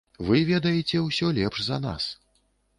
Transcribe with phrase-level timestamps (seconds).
[0.29, 2.11] Вы ведаеце ўсё лепш за нас.